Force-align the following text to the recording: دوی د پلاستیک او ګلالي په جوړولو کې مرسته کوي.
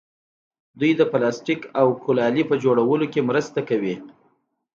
دوی 0.79 0.91
د 0.99 1.01
پلاستیک 1.11 1.61
او 1.79 1.87
ګلالي 2.03 2.43
په 2.49 2.55
جوړولو 2.63 3.05
کې 3.13 3.27
مرسته 3.29 3.59
کوي. 3.69 3.95